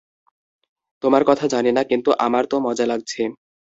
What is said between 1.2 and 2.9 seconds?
কথা জানি না, কিন্তু আমার তো মজা